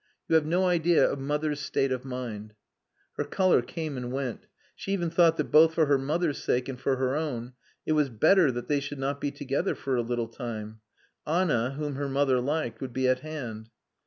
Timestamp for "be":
9.21-9.29, 12.93-13.07